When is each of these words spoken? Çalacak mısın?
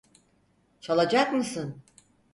Çalacak 0.79 1.33
mısın? 1.33 1.83